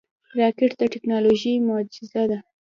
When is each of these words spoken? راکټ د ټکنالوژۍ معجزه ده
راکټ 0.39 0.71
د 0.77 0.81
ټکنالوژۍ 0.93 1.53
معجزه 1.67 2.23
ده 2.31 2.39